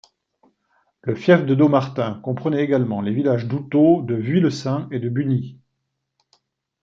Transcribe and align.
Le 1.03 1.13
fief 1.13 1.45
de 1.45 1.53
Dommartin 1.53 2.19
comprenait 2.23 2.63
également 2.63 3.01
les 3.03 3.13
villages 3.13 3.45
d'Houtaud, 3.47 4.01
de 4.01 4.15
Vuillecin 4.15 4.87
et 4.91 4.97
de 4.97 5.09
Bugny. 5.09 5.59